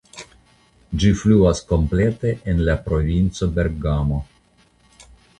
[1.01, 4.17] Ĝi fluas komplete en la provinco Bergamo.